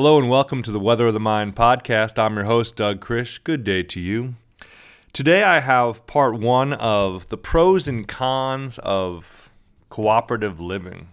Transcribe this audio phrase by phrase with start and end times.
[0.00, 2.18] Hello and welcome to the Weather of the Mind podcast.
[2.18, 3.38] I'm your host, Doug Krish.
[3.44, 4.34] Good day to you.
[5.12, 9.50] Today I have part one of the pros and cons of
[9.90, 11.08] cooperative living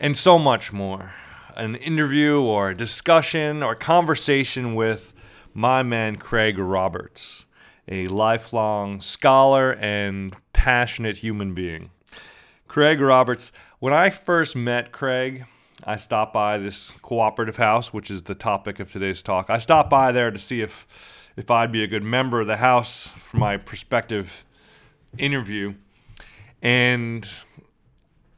[0.00, 1.12] and so much more.
[1.54, 5.12] An interview or a discussion or conversation with
[5.54, 7.46] my man Craig Roberts,
[7.86, 11.90] a lifelong scholar and passionate human being.
[12.66, 15.44] Craig Roberts, when I first met Craig,
[15.84, 19.50] I stopped by this cooperative house, which is the topic of today's talk.
[19.50, 20.86] I stopped by there to see if
[21.36, 24.44] if I'd be a good member of the house for my prospective
[25.18, 25.74] interview.
[26.62, 27.28] And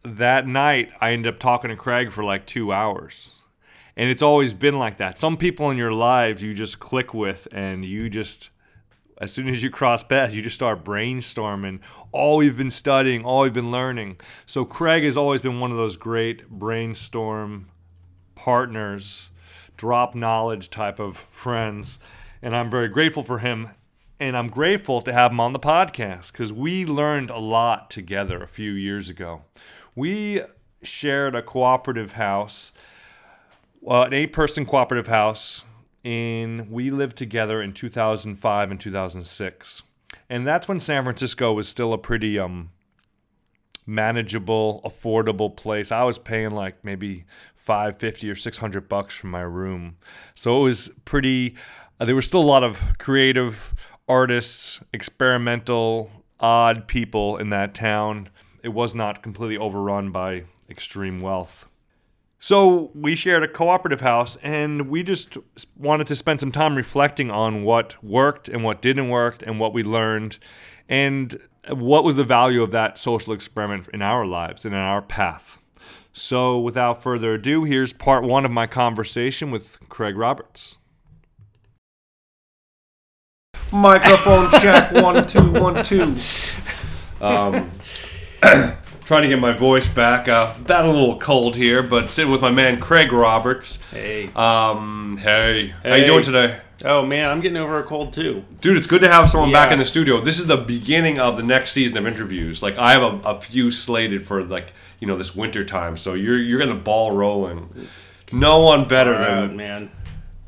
[0.02, 3.38] that night, I ended up talking to Craig for like two hours.
[3.96, 5.18] And it's always been like that.
[5.18, 8.50] Some people in your lives you just click with, and you just,
[9.20, 11.80] as soon as you cross paths, you just start brainstorming
[12.12, 14.16] all we've been studying, all we've been learning.
[14.46, 17.68] So Craig has always been one of those great brainstorm
[18.34, 19.30] partners,
[19.76, 21.98] drop knowledge type of friends.
[22.40, 23.70] And I'm very grateful for him.
[24.20, 28.42] And I'm grateful to have him on the podcast because we learned a lot together
[28.42, 29.42] a few years ago.
[29.94, 30.42] We
[30.82, 32.72] shared a cooperative house,
[33.86, 35.64] uh, an eight person cooperative house,
[36.08, 39.82] and we lived together in 2005 and 2006
[40.30, 42.70] and that's when San Francisco was still a pretty um
[43.88, 45.90] manageable, affordable place.
[45.90, 47.24] I was paying like maybe
[47.56, 49.96] 550 or 600 bucks for my room.
[50.34, 51.56] So it was pretty
[51.98, 53.74] uh, there were still a lot of creative
[54.08, 58.28] artists, experimental, odd people in that town.
[58.62, 61.66] It was not completely overrun by extreme wealth.
[62.38, 65.36] So we shared a cooperative house and we just
[65.76, 69.72] wanted to spend some time reflecting on what worked and what didn't work and what
[69.72, 70.38] we learned
[70.88, 75.02] and what was the value of that social experiment in our lives and in our
[75.02, 75.58] path.
[76.12, 80.78] So without further ado, here's part one of my conversation with Craig Roberts.
[83.72, 86.16] Microphone check one two one two.
[87.20, 87.70] Um,
[89.08, 90.28] trying to get my voice back.
[90.28, 93.82] Uh, that a little cold here, but sitting with my man Craig Roberts.
[93.90, 94.30] Hey.
[94.36, 98.44] Um, hey, how you doing today, Oh man, I'm getting over a cold too.
[98.60, 98.76] dude?
[98.76, 100.20] It's good to have someone back in the studio.
[100.20, 102.62] This is the beginning of the next season of interviews.
[102.62, 106.12] Like I have a, a few slated for like you know this winter time, so
[106.12, 107.88] you're you're gonna ball rolling.
[108.30, 109.90] No one better than man.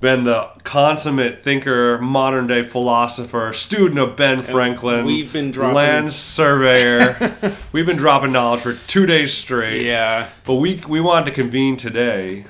[0.00, 5.04] Been the consummate thinker, modern day philosopher, student of Ben Franklin.
[5.04, 7.34] we've been dropping- land surveyor.
[7.72, 9.84] we've been dropping knowledge for two days straight.
[9.84, 10.30] Yeah.
[10.44, 12.46] But we we wanted to convene today.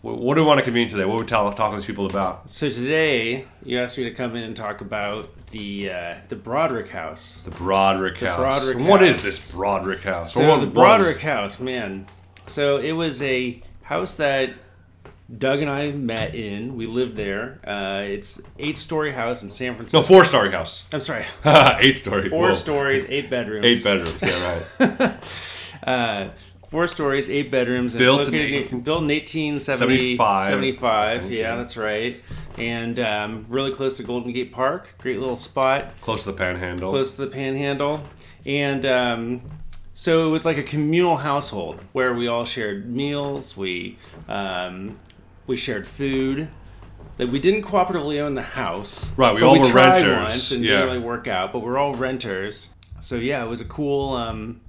[0.00, 1.04] What, what do we want to convene today?
[1.04, 2.50] What are we talking to these people about?
[2.50, 6.88] So today you asked me to come in and talk about the uh, the Broderick
[6.88, 7.40] House.
[7.42, 8.38] The Broderick House.
[8.38, 9.02] Broderick House.
[9.02, 10.34] is this Broderick House?
[10.34, 12.06] So what the was- Broderick House, man.
[12.46, 14.50] So it was a house that
[15.36, 16.74] Doug and I met in.
[16.76, 17.58] We lived there.
[17.66, 19.98] Uh, it's eight story house in San Francisco.
[20.00, 20.84] No, four story house.
[20.92, 22.28] I'm sorry, Eight story.
[22.30, 22.54] four Whoa.
[22.54, 23.64] stories, eight bedrooms.
[23.66, 24.18] Eight bedrooms.
[24.22, 25.14] Yeah, right.
[25.82, 26.30] Uh,
[26.68, 27.94] four stories, eight bedrooms.
[27.94, 30.46] and Built it's in located eight- built in 1870, 75.
[30.50, 31.30] 75.
[31.30, 32.20] Yeah, that's right.
[32.58, 34.96] And um, really close to Golden Gate Park.
[34.98, 36.90] Great little spot, Close to the Panhandle.
[36.90, 38.02] close to the Panhandle.
[38.44, 39.42] And um,
[39.94, 43.56] so it was like a communal household where we all shared meals.
[43.56, 43.96] We
[44.28, 44.98] um,
[45.48, 46.48] we shared food.
[47.16, 49.10] That we didn't cooperatively own the house.
[49.16, 50.70] Right, we all were tried renters, Once and yeah.
[50.70, 52.76] didn't really work out, but we're all renters.
[53.00, 54.14] So yeah, it was a cool.
[54.14, 54.60] Um,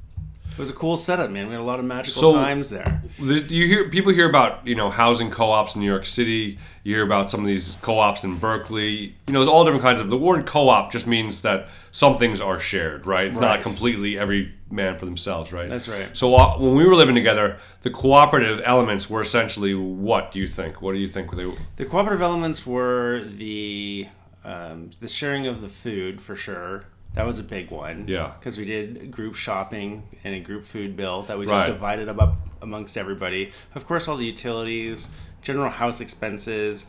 [0.51, 1.47] it was a cool setup, man.
[1.47, 3.01] We had a lot of magical So- times there.
[3.17, 6.57] You hear people hear about you know housing co-ops in New York City.
[6.83, 9.15] You hear about some of these co-ops in Berkeley.
[9.27, 10.09] You know, there's all different kinds of.
[10.09, 13.27] The word co-op just means that some things are shared, right?
[13.27, 15.67] It's not completely every man for themselves, right?
[15.69, 16.15] That's right.
[16.15, 20.47] So uh, when we were living together, the cooperative elements were essentially what do you
[20.47, 20.81] think?
[20.81, 21.51] What do you think they?
[21.77, 24.07] The cooperative elements were the
[24.43, 26.85] um, the sharing of the food for sure.
[27.15, 28.05] That was a big one.
[28.07, 28.33] Yeah.
[28.39, 31.65] Because we did group shopping and a group food bill that we just Right.
[31.67, 33.51] divided up, amongst everybody.
[33.75, 35.09] Of course, all the utilities,
[35.41, 36.85] general house expenses.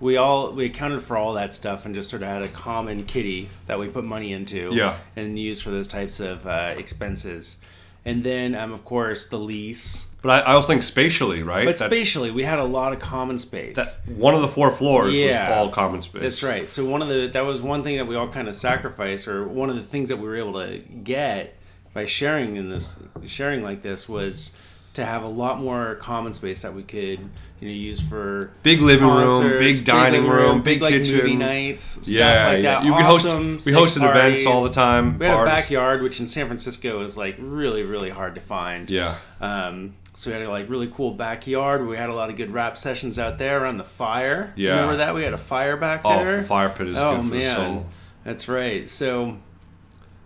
[0.00, 3.04] We all we accounted for all that stuff and just sort of had a common
[3.04, 4.70] kitty that we put money into.
[4.72, 4.96] Yeah.
[5.16, 7.58] And used for those types of uh, expenses.
[8.06, 10.06] And then, um, of course, the lease.
[10.20, 11.64] But I, I also think spatially, right?
[11.66, 13.76] But That- spatially, we had a lot of common space.
[13.76, 15.48] that one of the four floors Yeah.
[15.48, 16.20] was all common space.
[16.22, 16.68] That's right.
[16.68, 19.46] So one of the that was one thing that we all kind of sacrificed, or
[19.46, 21.54] one of the things that we were able to get
[21.92, 24.54] by sharing in this sharing like this was
[24.94, 27.18] to have a lot more common space that we could
[27.60, 31.16] you know use for Big living room, big dining living room, big, big like kitchen.
[31.18, 32.74] movie nights, stuff Yeah, like yeah.
[32.80, 32.84] that.
[32.84, 35.52] You- we host- we hosted events all the time, We had parties.
[35.52, 38.88] a backyard, which in San Francisco is like really really hard to find.
[38.90, 39.14] Yeah.
[39.40, 41.84] Um, So we had a like really cool backyard.
[41.86, 44.52] We had a lot of good rap sessions out there around the fire.
[44.54, 44.72] Yeah.
[44.74, 45.12] remember that?
[45.14, 46.12] We had a fire back there.
[46.20, 46.42] Oh, there.
[46.44, 47.86] fire pit is oh good for the man, soul.
[48.24, 48.88] that's right.
[48.88, 49.38] So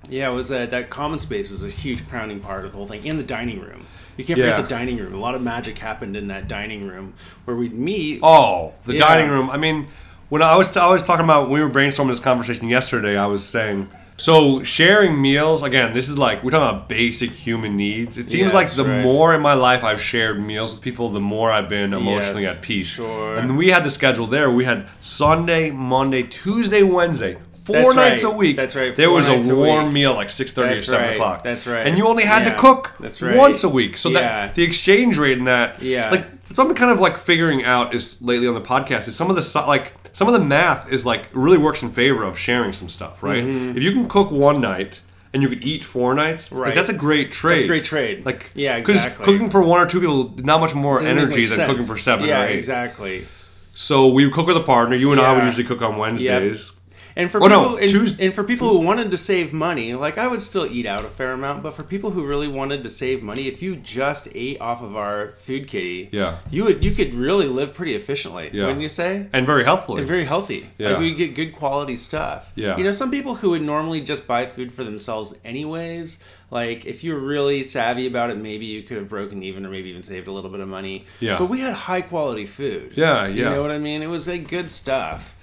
[0.08, 2.86] yeah, it was uh, that common space was a huge crowning part of the whole
[2.86, 3.04] thing.
[3.04, 4.62] In the dining room, you can't forget Yeah.
[4.62, 5.14] the dining room.
[5.14, 7.14] A lot of magic happened in that dining room
[7.44, 8.20] where we'd meet.
[8.22, 8.98] Oh, the Yeah.
[9.06, 9.50] dining room.
[9.50, 9.86] I mean,
[10.28, 13.26] when I was I was talking about when we were brainstorming this conversation yesterday, I
[13.26, 13.88] was saying
[14.20, 15.94] so sharing meals again.
[15.94, 18.18] This is like we're talking about basic human needs.
[18.18, 19.04] It seems Yes, like the right.
[19.04, 22.56] more in my life I've shared meals with people, the more I've been emotionally Yes,
[22.56, 22.88] at peace.
[22.96, 23.36] sure.
[23.36, 24.50] And we had the schedule there.
[24.50, 27.36] We had Sunday, Monday, Tuesday, Wednesday.
[27.68, 28.32] Four That's nights right.
[28.34, 28.56] a week.
[28.56, 29.94] That's right, There four was nights a a warm week.
[29.94, 31.14] meal like six thirty or That's seven right.
[31.14, 31.44] o'clock.
[31.44, 31.86] That's right.
[31.86, 32.52] And you only had Yeah.
[32.54, 33.36] to cook That's right.
[33.36, 33.96] once a week.
[33.96, 34.20] So Yeah.
[34.20, 36.10] that the exchange rate in that, Yeah.
[36.10, 36.24] like
[36.54, 39.36] what I'm kind of like figuring out is lately on the podcast is some of
[39.36, 42.72] the so- like some of the math is like really works in favor of sharing
[42.72, 43.44] some stuff, right?
[43.44, 45.00] If you can cook one night
[45.34, 46.62] and you could eat four nights, like Mm-hmm.
[46.64, 46.74] Right.
[46.74, 47.52] that's a great trade.
[47.52, 48.24] That's a great trade.
[48.24, 49.26] Like Yeah, because exactly.
[49.26, 51.70] cooking for one or two people not much more Doesn't make energy much than sense.
[51.70, 52.56] cooking for seven yeah, or eight.
[52.56, 53.26] exactly.
[53.74, 54.96] So we would cook with a partner.
[54.96, 55.44] You and I would Yeah.
[55.44, 56.72] usually cook on Wednesdays.
[57.18, 59.92] And for Oh, no, people, and, Tues- and for people who wanted to save money,
[59.94, 62.84] like I would still eat out a fair amount, but for people who really wanted
[62.84, 66.36] to save money, if you just ate off of our food kitty, Yeah.
[66.50, 68.62] you would you could really live pretty efficiently, Yeah.
[68.66, 69.26] wouldn't you say?
[69.32, 69.98] And very healthfully.
[69.98, 70.66] And very healthy.
[70.78, 70.90] Yeah.
[70.90, 72.52] Like we get good quality stuff.
[72.54, 72.76] Yeah.
[72.78, 76.22] You know, some people who would normally just buy food for themselves anyways,
[76.52, 79.90] like if you're really savvy about it, maybe you could have broken even or maybe
[79.90, 81.04] even saved a little bit of money.
[81.20, 81.36] Yeah.
[81.38, 82.92] But we had high quality food.
[82.94, 83.34] Yeah, yeah.
[83.34, 84.02] You know what I mean?
[84.02, 85.34] It was like good stuff.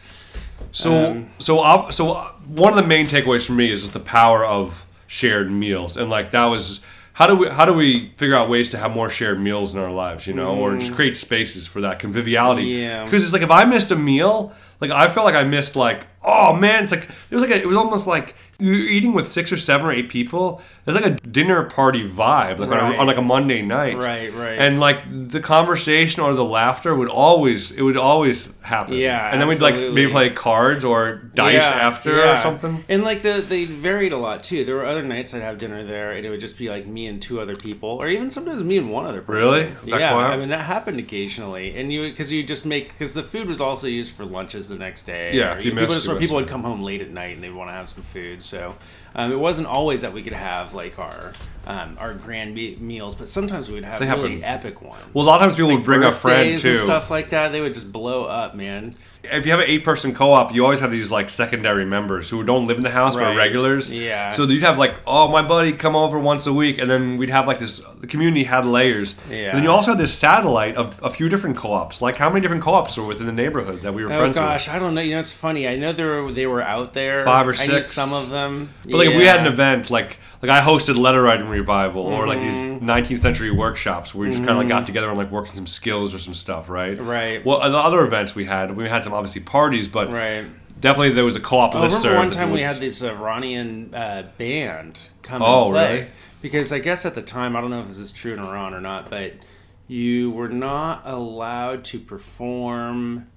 [0.75, 3.99] So Um, so so uh, one of the main takeaways for me is just the
[3.99, 6.83] power of shared meals, and like that was
[7.13, 9.79] how do we how do we figure out ways to have more shared meals in
[9.79, 12.65] our lives, you know, or just create spaces for that conviviality?
[12.65, 12.79] Mm.
[12.81, 13.05] Yeah.
[13.05, 16.07] Because it's like if I missed a meal, like I felt like I missed like
[16.25, 19.29] oh man, it's like it was like a, it was almost like you're eating with
[19.29, 20.61] six or seven or eight people.
[20.87, 24.31] It's like a dinner party vibe, like on, a, on like a Monday night, Right,
[24.33, 24.59] right.
[24.59, 28.93] And like the conversation or the laughter would always it would always happen.
[28.93, 32.37] Yeah, and then we'd like maybe play cards or dice Yeah, after yeah.
[32.37, 32.85] or something.
[32.87, 34.63] And like the they varied a lot too.
[34.63, 37.07] There were other nights I'd have dinner there, and it would just be like me
[37.07, 39.41] and two other people, or even sometimes me and one other person.
[39.41, 39.63] Really?
[39.91, 40.33] That yeah, quiet?
[40.33, 43.59] I mean that happened occasionally, and you because you just make because the food was
[43.59, 45.33] also used for lunches the next day.
[45.33, 47.51] Yeah, or, if you people just people would come home late at night and they'd
[47.51, 48.41] want to have some food.
[48.41, 48.75] So
[49.15, 51.31] um, it wasn't always that we could have like our
[51.67, 55.03] um, our grand me- meals, but sometimes we would have They really epic ones.
[55.13, 56.71] Well, a lot of times people would bring a friend too.
[56.71, 57.49] and stuff like that.
[57.51, 58.93] They would just blow up, man.
[59.23, 62.67] If you have an eight-person co-op, you always have these like secondary members who don't
[62.67, 63.91] live in the house but are regulars.
[63.91, 64.29] Yeah.
[64.29, 67.31] So you'd have like, oh, my buddy come over once a week, and then we'd
[67.31, 67.79] have like this.
[67.99, 69.15] The community had layers.
[69.27, 69.47] Yeah.
[69.47, 72.03] And then you also had this satellite of a few different co-ops.
[72.03, 74.67] Like how many different co-ops were within the neighborhood that we were Oh friends gosh,
[74.67, 74.67] with?
[74.67, 75.01] Gosh, I don't know.
[75.01, 75.67] You know, it's funny.
[75.67, 77.25] I know there were, they were out there.
[77.25, 77.87] Five or I knew six.
[77.87, 78.69] some of them.
[78.83, 82.27] But like if we had an event, like like I hosted letter writing revival or
[82.27, 82.89] like these Mm-hmm.
[82.89, 85.55] 19th century workshops where we just kind of like got together and like worked on
[85.55, 86.99] some skills or some stuff, right?
[86.99, 87.43] Right.
[87.45, 90.45] Well, the other events we had, we had some obviously parties, but Right.
[90.79, 92.03] definitely there was a co-op I list.
[92.03, 95.93] remember one time we had this Iranian uh, band come Oh, and play.
[95.95, 96.07] really?
[96.41, 98.73] Because I guess at the time, I don't know if this is true in Iran
[98.75, 99.33] or not, but
[99.87, 103.27] you were not allowed to perform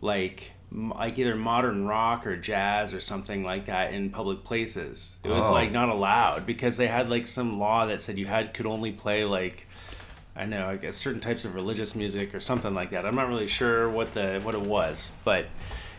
[0.00, 5.18] like like either modern rock or jazz or something like that in public places.
[5.24, 5.52] It was Oh.
[5.54, 8.92] like not allowed because they had like some law that said you had could only
[8.92, 9.66] play like
[10.38, 13.06] I know, I guess certain types of religious music or something like that.
[13.06, 15.46] I'm not really sure what the what it was, but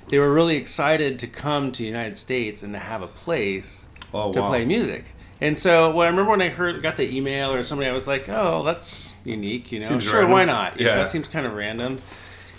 [0.09, 3.87] they were really excited to come to the United States and to have a place
[4.13, 4.47] Oh, to wow.
[4.47, 5.05] play music.
[5.41, 8.07] And so, well, I remember when I heard got the email or somebody, I was
[8.07, 9.87] like, "Oh, that's unique, you know.
[9.87, 10.31] Seems sure, random.
[10.31, 10.79] why not?
[10.79, 10.97] You know, Yeah.
[10.97, 11.97] that seems kind of random."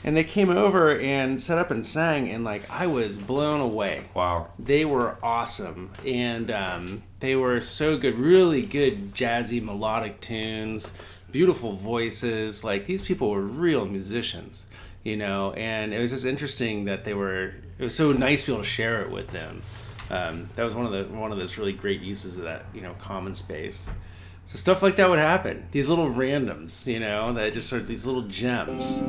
[0.04, 4.04] And they came over and set up and sang, and like I was blown away.
[4.14, 4.48] Wow.
[4.58, 10.92] they were awesome and um, they were so good really good jazzy melodic tunes
[11.30, 14.68] beautiful voices like these people were real musicians
[15.08, 15.52] you know?
[15.52, 18.64] And it was just interesting that they were it was so nice to be able
[18.64, 19.62] to share it with them.
[20.10, 22.80] Um, that was one of the one of those really great uses of that you
[22.80, 23.88] know common space.
[24.46, 25.66] So stuff like that would happen.
[25.70, 29.02] These little randoms you know that just are these little gems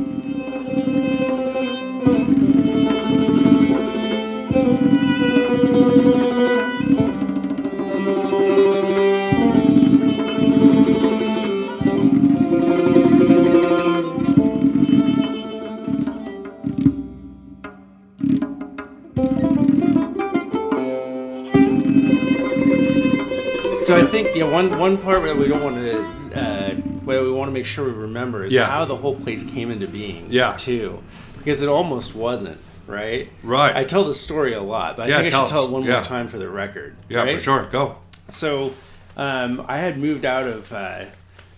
[24.40, 27.66] Yeah, one one part that we don't want to, uh, what we want to make
[27.66, 28.68] sure we remember is Yeah.
[28.68, 30.28] how the whole place came into being.
[30.30, 30.56] Yeah.
[30.58, 31.04] Too,
[31.38, 33.28] because it almost wasn't right.
[33.44, 33.76] Right.
[33.76, 35.70] I tell the story a lot, but I Yeah, think I tell should tell us.
[35.70, 35.94] it one Yeah.
[35.96, 36.96] more time for the record.
[37.10, 37.36] Yeah, right?
[37.36, 37.68] for sure.
[37.70, 37.98] Go.
[38.30, 38.72] So,
[39.18, 41.06] um, I had moved out of uh,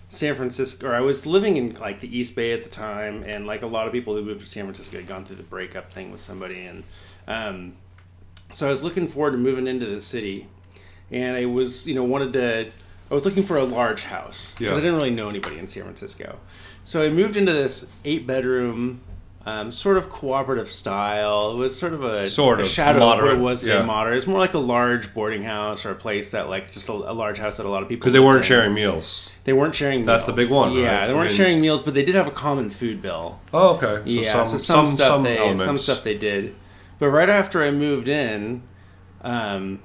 [0.08, 3.46] San Francisco, or I was living in like the East Bay at the time, and
[3.46, 5.92] like a lot of people who moved to San Francisco had gone through the breakup
[5.92, 6.82] thing with somebody, and
[7.28, 7.74] um,
[8.50, 10.48] so I was looking forward to moving into the city,
[11.12, 12.70] and I was you know wanted to.
[13.10, 14.72] I was looking for a large house because Yeah.
[14.72, 16.38] I didn't really know anybody in San Francisco,
[16.82, 19.00] so I moved into this eight bedroom.
[19.44, 21.50] Um, sort of cooperative style.
[21.50, 23.80] It was sort of a, Sort a of, shadow of what it was yeah.
[23.80, 24.16] in moderate.
[24.18, 27.10] It's more like a large boarding house or a place that like just a, a
[27.12, 28.42] large house that a lot of people Because they weren't in.
[28.44, 29.28] sharing meals.
[29.42, 30.04] They weren't sharing.
[30.04, 31.06] That's the big one, Yeah, right?
[31.08, 33.40] they weren't mean- sharing meals, but they did have a common food bill.
[33.52, 33.96] Oh, okay.
[33.96, 35.64] So yeah, so some, stuff they elements.
[35.64, 36.54] some stuff they did.
[37.00, 38.62] But right after I moved in,
[39.22, 39.80] um,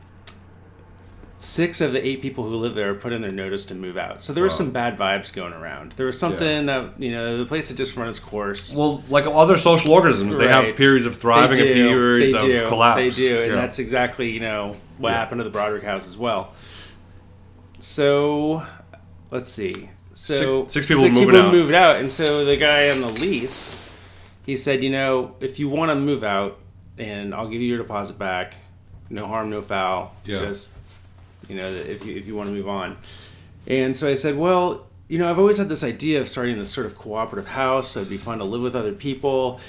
[1.40, 4.22] six of the eight people who lived there put in their notice to move out.
[4.24, 4.58] So there was Wow.
[4.58, 5.92] some bad vibes going around.
[5.94, 8.74] There was something that you know the place had just run its course.
[8.76, 12.68] Well, like other social organisms, they have periods of thriving and periods they of do.
[12.68, 12.98] collapse.
[13.18, 13.60] They do, and Yeah.
[13.62, 15.18] that's exactly you know what Yeah.
[15.18, 16.54] happened to the Broderick House as well.
[17.80, 18.64] So,
[19.32, 19.90] let's see.
[20.14, 21.54] So Six- six people moving out.
[21.54, 23.76] moved out, and so the guy on the lease,
[24.46, 26.58] he said, you know, if you want to move out,
[26.98, 28.56] and I'll give you your deposit back,
[29.12, 30.16] no harm, no foul.
[30.26, 30.40] Yeah.
[30.40, 30.74] Just
[31.48, 32.98] you know, if you if you want to move on.
[33.68, 36.72] And so I said, well, you know, I've always had this idea of starting this
[36.72, 37.92] sort of cooperative house.
[37.92, 39.60] So it'd be fun to live with other people.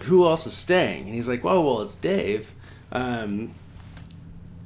[0.00, 1.06] Who else is staying?
[1.06, 2.52] And he's like, well, well, it's Dave.
[2.92, 3.54] Um,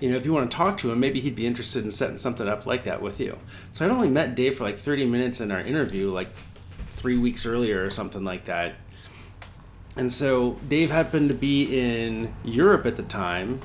[0.01, 2.19] you know, if you want to talk to him, maybe he'd be interested in setting
[2.19, 3.37] something up like that with you.
[3.73, 6.29] So I'd only met Dave for like 30 minutes in our interview, like
[6.93, 8.75] three weeks earlier or something like that.
[9.97, 13.61] And so Dave happened to be in Europe at the time.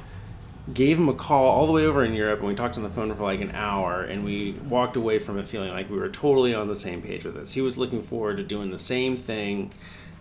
[0.71, 2.89] Gave him a call all the way over in Europe, and we talked on the
[2.89, 6.07] phone for like an hour, and we walked away from it feeling like we were
[6.07, 7.51] totally on the same page with this.
[7.51, 9.71] He was looking forward to doing the same thing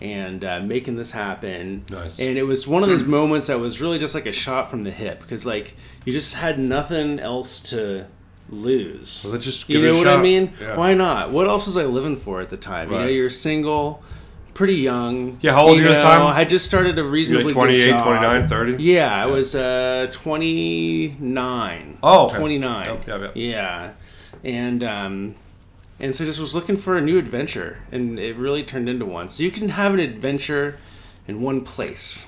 [0.01, 1.85] and uh, making this happen.
[1.89, 2.19] Nice.
[2.19, 4.83] And it was one of those moments that was really just like a shot from
[4.83, 8.07] the hip because like you just had nothing else to
[8.49, 9.23] lose.
[9.23, 10.55] Well, let's just you know what I mean?
[10.61, 10.77] Yeah.
[10.77, 11.31] Why not?
[11.31, 12.91] What else was I living for at the time?
[12.91, 14.03] You know, you're single,
[14.55, 15.39] pretty young.
[15.41, 16.27] Yeah, how old you were you at the time?
[16.27, 18.05] I just started a reasonably like 28, good job.
[18.05, 18.83] 29, 30?
[18.83, 21.99] Yeah, I was uh, 29.
[22.03, 22.37] Oh, okay.
[22.39, 22.87] 29.
[22.87, 23.33] Yep, yep, yep.
[23.35, 23.93] Yeah.
[24.45, 25.35] And um
[26.01, 29.29] and so just was looking for a new adventure and it really turned into one.
[29.29, 30.79] So you can have an adventure
[31.29, 32.27] in one place.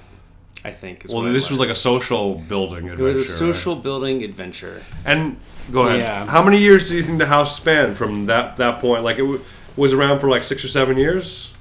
[0.67, 3.03] I think is Well, this was like a social building adventure.
[3.09, 3.27] it was a right?
[3.27, 4.83] social building adventure.
[5.05, 5.37] And
[5.73, 6.01] go ahead.
[6.01, 6.25] Yeah.
[6.27, 9.03] How many years do you think the house spanned from that that point?
[9.03, 9.41] Like it w-
[9.77, 11.54] was around for like six or seven years.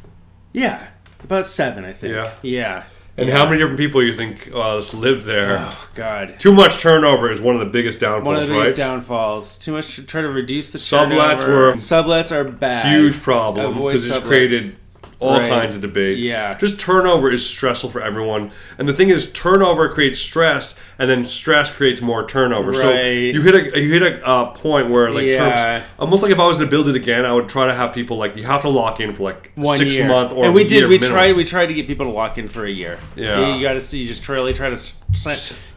[0.54, 0.88] Yeah.
[1.24, 2.14] About 7, I think.
[2.14, 2.32] Yeah.
[2.42, 2.84] Yeah.
[3.16, 3.38] And Yeah.
[3.38, 5.58] how many different people you think uh, just lived there?
[5.60, 6.40] Oh god.
[6.40, 8.76] Too much turnover is one of the biggest downfalls, One of the right?
[8.76, 9.60] downfalls.
[9.60, 11.54] Too much to try to reduce the Sublets turnover.
[11.68, 12.88] were- sublets are bad.
[12.88, 14.76] Huge problem because it's created
[15.20, 15.50] all Right.
[15.50, 16.28] kinds of debates.
[16.28, 16.58] Yeah.
[16.58, 18.52] Just turnover is stressful for everyone.
[18.78, 22.74] And the thing is, turnover creates stress, and then stress creates more turnover.
[22.74, 25.38] So you hit a you hit a uh, point where like Yeah.
[25.80, 27.94] terms, almost like if I was to build it again, I would try to have
[27.94, 30.08] people like you have to lock in for like one six year.
[30.08, 30.84] month or and we did.
[30.84, 31.10] We minimum.
[31.10, 31.36] tried.
[31.36, 32.98] We tried to get people to lock in for a year.
[33.16, 33.56] Yeah.
[33.56, 34.00] you, got to see.
[34.00, 34.78] You just really try to.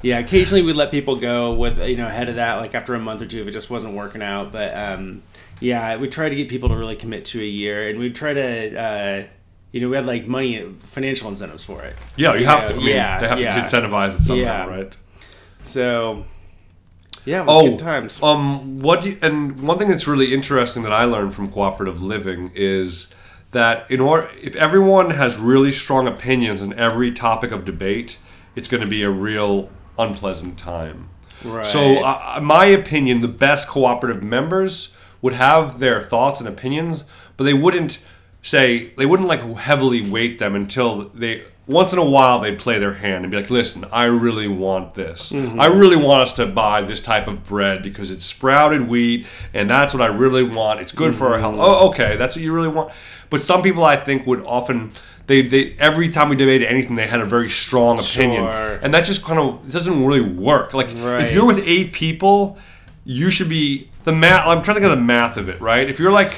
[0.03, 2.99] Yeah, occasionally we'd let people go with you know ahead of that, like after a
[2.99, 4.53] month or two, if it just wasn't working out.
[4.53, 5.23] But um,
[5.61, 8.35] yeah, we try to get people to really commit to a year, and we try
[8.35, 8.79] to.
[8.81, 9.27] Uh,
[9.73, 11.97] you know, we had like money, financial incentives for it.
[12.17, 12.75] Yeah, you have to.
[12.75, 13.57] I mean, yeah, they have yeah.
[13.57, 14.67] to incentivize it somehow, Yeah.
[14.67, 14.93] right?
[15.61, 16.25] So,
[17.27, 18.23] yeah, it was Oh, good times.
[18.23, 22.53] um, what you, and one thing that's really interesting that I learned from cooperative living
[22.55, 23.13] is
[23.51, 28.19] that in order if everyone has really strong opinions on every topic of debate,
[28.55, 31.11] it's going to be a real unpleasant time.
[31.45, 31.67] Right.
[31.67, 34.95] So, uh, my opinion, the best cooperative members
[35.27, 37.05] would have their thoughts and opinions,
[37.37, 37.99] but they wouldn't
[38.43, 42.79] say they wouldn't like heavily weight them until they once in a while they'd play
[42.79, 45.33] their hand and be like, "Listen, I really want this.
[45.33, 45.61] Mm-hmm.
[45.61, 49.69] I really want us to buy this type of bread because it's sprouted wheat, and
[49.69, 50.81] that's what I really want.
[50.81, 51.55] It's good for our health.
[51.55, 51.85] Mm-hmm.
[51.85, 52.93] Oh, okay, that's what you really want."
[53.31, 54.93] But some people, I think, would often.
[55.27, 58.79] They, they every time we debated anything, they had a very strong opinion, Sure.
[58.81, 60.73] and that just kind of doesn't really work.
[60.73, 62.59] Like if you're with eight people,
[63.05, 64.47] you should be the math.
[64.47, 65.91] I'm trying to get the math of it right.
[65.91, 66.33] If you're like,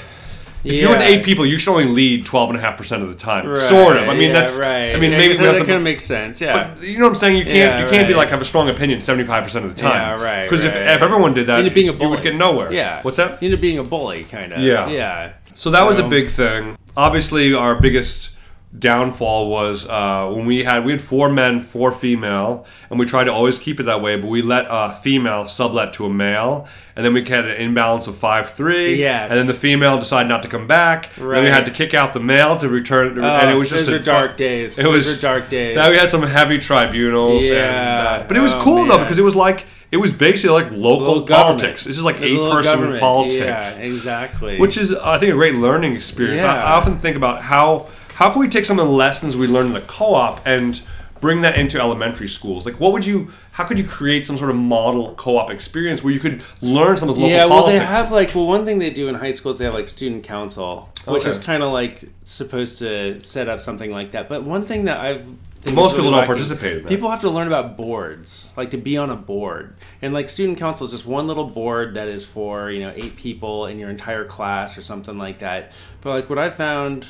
[0.64, 3.08] if you're with eight people, you should only lead 12 and a half percent of
[3.10, 3.46] the time.
[3.46, 4.08] Right, Sort of.
[4.08, 4.94] I mean, yeah, that's right.
[4.94, 6.40] I mean, Yeah, maybe that, we have that kind of makes sense.
[6.40, 6.74] Yeah.
[6.74, 7.36] but you know what I'm saying?
[7.36, 9.80] You can't Yeah, you can't be like have a strong opinion 75 percent of the
[9.80, 9.92] time.
[10.18, 10.88] Yeah, right, Because if, right.
[10.88, 12.72] if everyone did that, Into being a you would get nowhere.
[12.72, 13.02] Yeah.
[13.02, 13.40] What's that?
[13.40, 14.60] You end up being a bully, kind of.
[14.60, 14.88] Yeah.
[14.88, 15.32] Yeah.
[15.54, 16.76] So that was a big thing.
[16.96, 18.36] Obviously, our biggest
[18.76, 23.24] downfall was uh, when we had we had four men, four female, and we tried
[23.24, 24.16] to always keep it that way.
[24.16, 28.06] But we let a female sublet to a male, and then we had an imbalance
[28.06, 28.96] of five three.
[28.96, 29.30] Yes.
[29.30, 31.14] And then the female decided not to come back.
[31.14, 33.88] Then we had to kick out the male to return, Oh, and it was just
[33.88, 34.78] a dark days.
[34.78, 35.76] It was dark days.
[35.76, 37.44] Now we had some heavy tribunals.
[37.44, 38.20] And, Yeah.
[38.22, 40.70] uh, but it was Oh, cool though because it was like it was basically like
[40.70, 41.84] local politics.
[41.84, 43.00] This is like eight person government.
[43.00, 44.58] politics, Yeah, exactly.
[44.60, 46.42] which is I think a great learning experience.
[46.42, 47.86] I, I often think about how
[48.18, 50.80] how can we take some of the lessons we learned in the co-op and
[51.20, 52.64] bring that into elementary schools.
[52.64, 53.28] Like, what would you?
[53.52, 57.08] How could you create some sort of model co-op experience where you could learn some
[57.08, 57.80] of the local yeah, well, politics?
[57.80, 59.88] they have like well, one thing they do in high school is they have like
[59.88, 61.30] student council, which Okay.
[61.30, 64.28] is kind of like supposed to set up something like that.
[64.28, 65.24] But one thing that I've
[65.72, 66.88] Most is people don't lacking- participate in that.
[66.88, 70.58] People have to learn about boards, like to be on a board, and like student
[70.58, 73.90] council is just one little board that is for you know eight people in your
[73.90, 75.72] entire class or something like that.
[76.00, 77.06] But like what I found,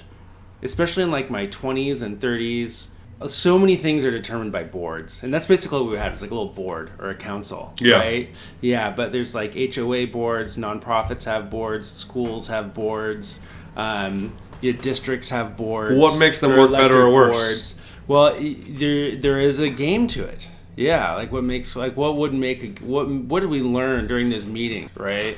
[0.63, 2.95] especially in like my twenties and thirties.
[3.27, 6.13] So many things are determined by boards, and that's basically what we had.
[6.13, 7.97] It's like a little board or a council, Yeah.
[7.97, 8.29] right?
[8.61, 13.45] Yeah, but there's like HOA boards, nonprofits have boards, schools have boards,
[13.77, 15.99] um, your districts have boards.
[15.99, 17.81] What makes them or work better or worse?
[18.07, 20.49] Well, there there is a game to it.
[20.77, 24.31] Yeah, like what makes like what would make a, what what did we learn during
[24.31, 25.37] this meeting, right?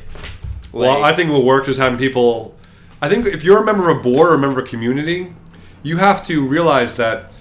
[0.71, 2.55] Well, I think what worked was having people.
[3.03, 5.33] I think if you're a member of a board or a member of a community,
[5.83, 7.33] you have to realize that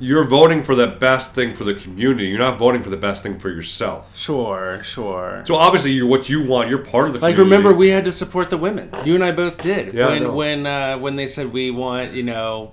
[0.00, 2.26] you're voting for the best thing for the community.
[2.28, 4.16] You're not voting for the best thing for yourself.
[4.16, 5.42] sure, sure.
[5.44, 6.68] So obviously, you're what you want.
[6.68, 7.56] You're part of the Like community.
[7.56, 8.90] remember, we had to support the women.
[9.04, 9.92] You and I both did.
[9.94, 12.72] Yeah, when when uh, when they said we want you know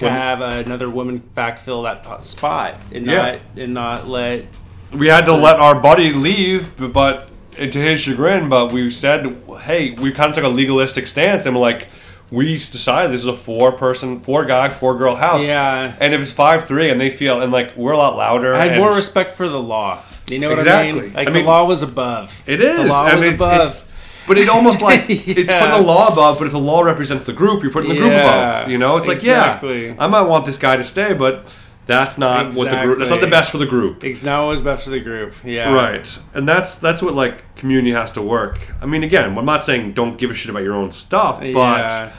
[0.00, 3.14] to When- have another woman backfill that spot and Yeah.
[3.32, 4.44] not and not let
[4.92, 8.48] we had to let our buddy leave, but, but to his chagrin.
[8.48, 11.88] But we said, hey, we kind of took a legalistic stance, and we're like,
[12.30, 15.46] we decided this is a four-person, four-guy, four-girl house.
[15.46, 15.96] Yeah.
[16.00, 18.54] And if it's five-three, and they feel, and like we're a lot louder.
[18.54, 20.02] I had more respect for the law.
[20.28, 21.12] You know what I mean?
[21.14, 22.42] Like I the law was above.
[22.46, 22.76] It is.
[22.82, 23.54] The law I was mean, above.
[23.60, 23.88] it's-
[24.26, 25.58] but it almost like it's Yeah.
[25.64, 26.36] putting the law above.
[26.38, 28.68] But if the law represents the group, you're putting the group above.
[28.68, 29.58] You know, it's like yeah,
[29.98, 31.50] I might want this guy to stay, but
[31.88, 32.98] that's not what the group.
[33.00, 34.04] That's not the best for the group.
[34.04, 35.34] It's not always best for the group.
[35.44, 35.72] Yeah.
[35.72, 38.60] Right, and that's that's what like community has to work.
[38.80, 41.46] I mean, again, I'm not saying don't give a shit about your own stuff, but
[41.48, 42.10] Yeah.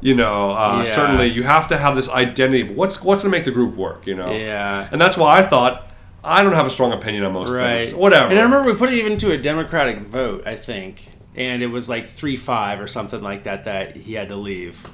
[0.00, 0.84] you know, uh, Yeah.
[0.84, 2.62] certainly you have to have this identity.
[2.68, 4.06] Of what's what's gonna make the group work?
[4.06, 4.88] You know, Yeah.
[4.92, 5.90] and that's why I thought
[6.24, 7.82] I don't have a strong opinion on most Right.
[7.84, 7.94] things.
[7.94, 8.28] Whatever.
[8.30, 11.68] And I remember we put it even to a Democratic vote, I think, and it
[11.68, 14.86] was like three five or something like that that he had to leave,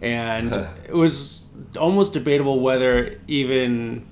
[0.00, 0.54] and
[0.88, 1.45] it was
[1.78, 4.06] almost debatable whether even.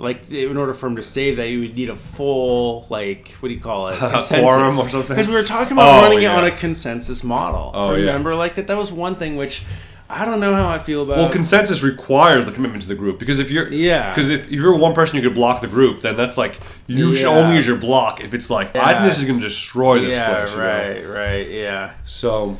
[0.00, 3.48] Like in order for him to stay, that you would need a full like what
[3.48, 5.08] do you call it consensus quorum or something?
[5.08, 6.34] Because we were talking about Oh, running yeah.
[6.34, 7.72] it on a consensus model.
[7.74, 8.02] Oh, yeah.
[8.06, 8.68] Remember, like that.
[8.68, 9.64] That was one thing which
[10.08, 11.16] I don't know how I feel about.
[11.16, 14.14] Well, consensus requires the commitment to the group because if you're Yeah.
[14.14, 17.26] because if you're one person you could block the group, then that's like you should
[17.26, 20.16] only use your block if it's like I think this is going to destroy this
[20.16, 20.52] yeah, place.
[20.52, 20.64] you know?
[20.64, 21.94] right, right, yeah.
[22.04, 22.56] So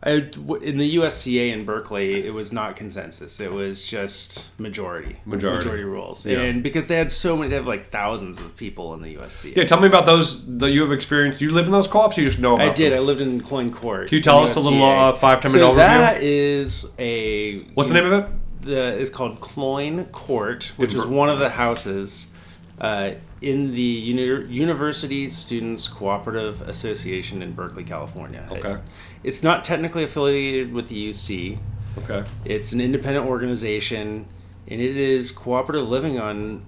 [0.00, 0.10] I,
[0.62, 3.40] in the USCA in Berkeley, it was not consensus.
[3.40, 5.82] It was just majority, Majority.
[5.82, 6.38] rules, Yeah.
[6.38, 9.56] and because they had so many, they have like thousands of people in the USCA.
[9.56, 11.40] yeah, tell me about those that you have experienced.
[11.40, 12.16] You live in those co-ops?
[12.16, 12.54] You just know.
[12.54, 12.92] About I did.
[12.92, 13.00] Them?
[13.00, 14.06] I lived in Cloyne Court.
[14.08, 15.14] Can you tell us a little, USCA.
[15.14, 15.76] uh, five, ten so overview?
[15.76, 18.30] that is a What's the name of it?
[18.62, 22.30] the is called Cloyne Court, which In is Ber- one of the houses
[22.80, 28.46] uh, in the Uni- University Students Cooperative Association in Berkeley, California.
[28.50, 28.78] Okay.
[29.24, 31.58] it's not technically affiliated with the UC.
[31.98, 32.28] Okay.
[32.44, 34.26] It's an independent organization,
[34.68, 36.64] and it is cooperative living on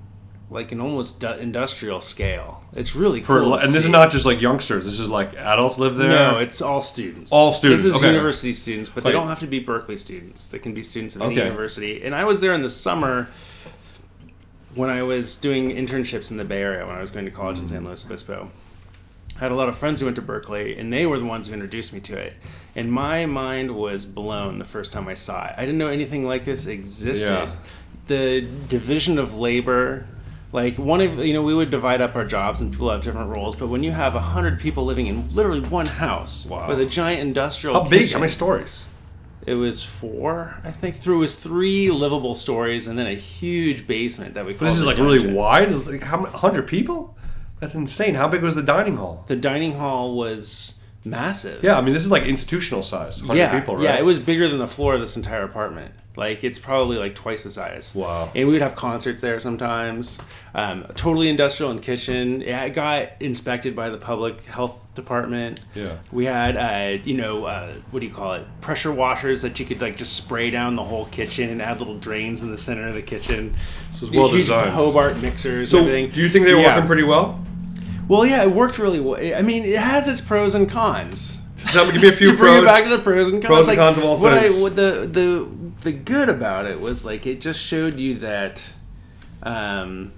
[0.53, 2.65] like an almost du- industrial scale.
[2.73, 3.55] It's really For cool.
[3.55, 4.85] and this is not just like youngsters.
[4.85, 6.09] This is like adults live there.
[6.09, 7.31] No, it's all students.
[7.31, 8.09] All students, This is okay.
[8.11, 10.49] university students, but they don't have to be Berkeley students.
[10.49, 11.45] They can be students of any Okay.
[11.45, 12.03] university.
[12.03, 13.29] And I was there in the summer
[14.75, 17.59] when I was doing internships in the Bay Area when I was going to college
[17.59, 17.89] in San mm-hmm.
[17.89, 18.51] Luis Obispo.
[19.37, 21.49] I had a lot of friends who went to Berkeley, and they were the ones
[21.49, 22.35] who introduced me to it.
[22.77, 25.55] And my mind was blown the first time I saw it.
[25.57, 27.31] I didn't know anything like this existed.
[27.31, 27.53] Yeah.
[28.07, 30.07] The division of labor,
[30.53, 33.31] like one of you know, we would divide up our jobs and people have different
[33.31, 33.57] roles.
[33.57, 36.69] But when you have a hundred people living in literally one house Wow.
[36.69, 38.01] with a giant industrial, How big?
[38.01, 38.85] kitchen, How many stories?
[39.47, 40.97] It was four, I think.
[40.97, 44.53] Through was three livable stories and then a huge basement that we.
[44.53, 45.35] But this is like really dungeon.
[45.35, 45.73] wide.
[45.73, 47.17] Is like how many hundred people?
[47.59, 48.15] That's insane.
[48.15, 49.25] How big was the dining hall?
[49.29, 51.63] The dining hall was massive.
[51.65, 53.23] Yeah, I mean this is like institutional size.
[53.23, 53.85] Yeah, people, right?
[53.85, 53.99] yeah.
[53.99, 55.95] It was bigger than the floor of this entire apartment.
[56.17, 57.95] Like it's probably like twice the size.
[57.95, 58.31] Wow.
[58.35, 60.21] And we would have concerts there sometimes.
[60.55, 62.41] Um, totally industrial and kitchen.
[62.41, 65.61] Yeah, it got inspected by the public health department.
[65.75, 65.99] Yeah.
[66.11, 68.45] We had, uh, you know, uh, what do you call it?
[68.61, 71.97] Pressure washers that you could like just spray down the whole kitchen and add little
[71.99, 73.55] drains in the center of the kitchen.
[73.93, 74.73] This was well Huge designed.
[74.73, 75.71] Hobart mixers.
[75.71, 76.11] So, and everything.
[76.11, 76.75] do you think they were Yeah.
[76.75, 77.40] working pretty well?
[78.11, 79.21] Well, yeah, it worked really well.
[79.21, 81.41] I mean, it has its pros and cons.
[81.73, 82.63] Me, give me a few to bring pros.
[82.65, 83.47] it back to the pros and cons.
[83.47, 84.59] Pros and like, cons of all what things.
[84.59, 85.49] I, what the the
[85.83, 88.75] the good about it was like it just showed you that,
[89.45, 90.11] um,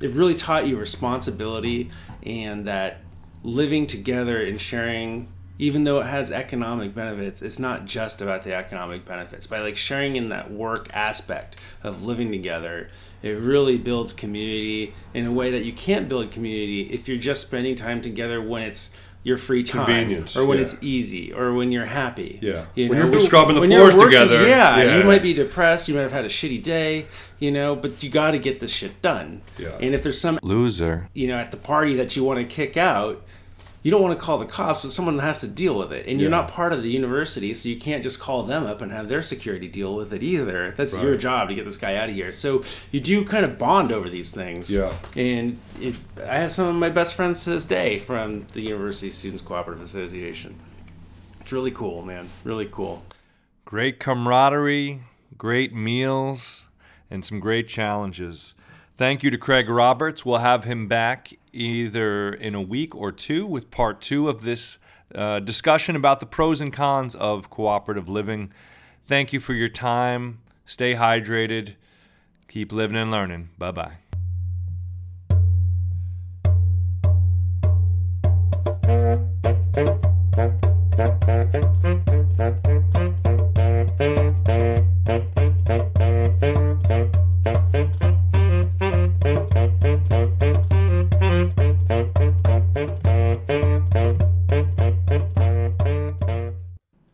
[0.00, 1.90] it really taught you responsibility
[2.22, 3.02] and that
[3.42, 5.28] living together and sharing
[5.58, 9.76] even though it has economic benefits it's not just about the economic benefits by like
[9.76, 12.90] sharing in that work aspect of living together
[13.24, 17.46] it really builds community in a way that you can't build community if you're just
[17.46, 20.64] spending time together when it's your free time Convenience, or when yeah.
[20.64, 22.66] it's easy or when you're happy Yeah.
[22.74, 24.98] You When know, you're scrubbing the when you're floors together, yeah, yeah.
[24.98, 27.06] you might be depressed you might have had a shitty day
[27.38, 29.70] you know but you got to get this shit done Yeah.
[29.80, 31.08] and if there's some Loser.
[31.14, 33.22] you know, at the party that you want to kick out,
[33.84, 36.06] you don't want to call the cops, but someone has to deal with it.
[36.08, 36.38] And you're Yeah.
[36.38, 39.22] not part of the university, so you can't just call them up and have their
[39.22, 40.72] security deal with it either.
[40.76, 42.32] That's your job to get this guy out of here.
[42.32, 44.70] So you do kind of bond over these things.
[44.72, 44.92] Yeah.
[45.16, 45.94] And it,
[46.26, 49.84] I have some of my best friends to this day from the University Students Cooperative
[49.84, 50.56] Association.
[51.42, 52.28] It's really cool, man.
[52.42, 53.04] Really cool.
[53.66, 55.02] Great camaraderie,
[55.36, 56.66] great meals,
[57.10, 58.54] and some great challenges.
[58.96, 60.24] Thank you to Craig Roberts.
[60.24, 64.78] We'll have him back either in a week or two with part two of this
[65.14, 68.52] uh, discussion about the pros and cons of cooperative living.
[69.06, 70.40] Thank you for your time.
[70.66, 71.74] Stay hydrated.
[72.48, 73.50] Keep living and learning.
[73.58, 73.92] Bye bye.